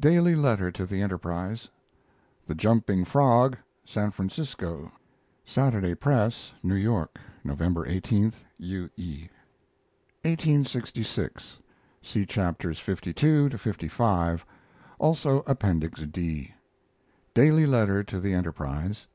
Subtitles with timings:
[0.00, 1.68] Daily letter to the Enterprise.
[2.46, 4.90] THE JUMPING FROG (San Francisco)
[5.44, 6.54] Saturday Press.
[6.62, 8.32] New York, November 18.
[8.56, 8.88] U.
[8.96, 9.28] E.
[10.22, 11.58] 1866.
[12.00, 14.42] (See Chapters lii to lv;
[14.98, 16.54] also Appendix D.)
[17.34, 19.06] Daily letter to the Enterprise.